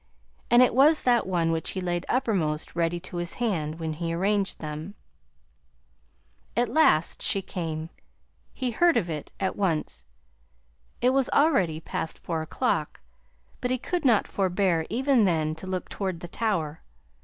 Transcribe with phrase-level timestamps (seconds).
[0.49, 4.11] And it was that one which he laid uppermost ready to his hand, when he
[4.15, 4.95] arranged them.
[6.57, 7.91] "At last she came.
[8.51, 10.03] He heard of it at once.
[11.01, 13.01] It was already past four o'clock,
[13.59, 16.81] but he could not forbear, even then, to look toward the tower.